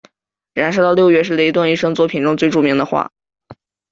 [0.55, 3.11] 燃烧的六月是雷顿一生作品中最着名的画。